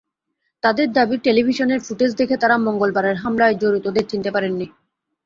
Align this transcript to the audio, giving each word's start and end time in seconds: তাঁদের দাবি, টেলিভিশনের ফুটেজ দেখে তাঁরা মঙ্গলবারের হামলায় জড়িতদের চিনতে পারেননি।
তাঁদের 0.63 0.87
দাবি, 0.91 1.15
টেলিভিশনের 1.17 1.79
ফুটেজ 1.79 2.11
দেখে 2.15 2.35
তাঁরা 2.37 2.57
মঙ্গলবারের 2.57 3.15
হামলায় 3.15 3.55
জড়িতদের 3.55 4.05
চিনতে 4.07 4.29
পারেননি। 4.31 4.67